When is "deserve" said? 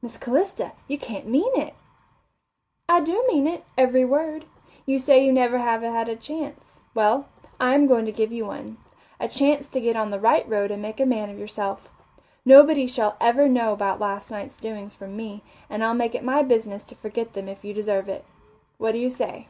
17.74-18.08